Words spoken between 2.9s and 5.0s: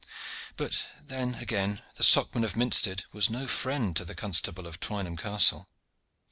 was no friend to the Constable of